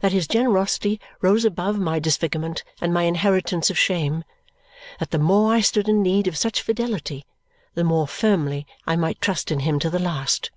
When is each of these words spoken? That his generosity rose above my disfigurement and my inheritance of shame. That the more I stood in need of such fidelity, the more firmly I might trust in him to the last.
That 0.00 0.10
his 0.10 0.26
generosity 0.26 0.98
rose 1.20 1.44
above 1.44 1.78
my 1.78 2.00
disfigurement 2.00 2.64
and 2.80 2.92
my 2.92 3.04
inheritance 3.04 3.70
of 3.70 3.78
shame. 3.78 4.24
That 4.98 5.12
the 5.12 5.18
more 5.20 5.52
I 5.54 5.60
stood 5.60 5.88
in 5.88 6.02
need 6.02 6.26
of 6.26 6.36
such 6.36 6.60
fidelity, 6.60 7.24
the 7.74 7.84
more 7.84 8.08
firmly 8.08 8.66
I 8.84 8.96
might 8.96 9.20
trust 9.20 9.52
in 9.52 9.60
him 9.60 9.78
to 9.78 9.88
the 9.88 10.00
last. 10.00 10.50